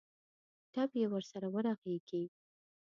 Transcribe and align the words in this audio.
ټپ 0.73 0.91
یې 0.99 1.05
ورسره 1.13 1.47
ورغېږي. 1.53 2.23